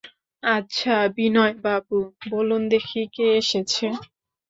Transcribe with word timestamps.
আচ্ছা, 0.43 0.95
বিনয়বাবু, 1.15 1.97
বলুন 2.31 2.61
দেখি 2.73 3.01
কে 3.15 3.25
এসেছে? 3.41 3.85